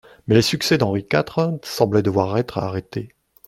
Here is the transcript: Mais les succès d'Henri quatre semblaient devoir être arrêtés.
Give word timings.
Mais 0.25 0.33
les 0.33 0.41
succès 0.41 0.79
d'Henri 0.79 1.05
quatre 1.05 1.59
semblaient 1.63 2.01
devoir 2.01 2.35
être 2.39 2.57
arrêtés. 2.57 3.13